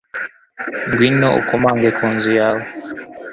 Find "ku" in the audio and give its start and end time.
1.97-2.05